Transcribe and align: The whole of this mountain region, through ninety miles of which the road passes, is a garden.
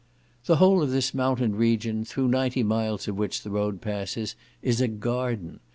The 0.45 0.55
whole 0.55 0.81
of 0.81 0.89
this 0.89 1.13
mountain 1.13 1.55
region, 1.55 2.05
through 2.05 2.29
ninety 2.29 2.63
miles 2.63 3.07
of 3.07 3.19
which 3.19 3.43
the 3.43 3.51
road 3.51 3.81
passes, 3.81 4.35
is 4.63 4.81
a 4.81 4.87
garden. 4.87 5.59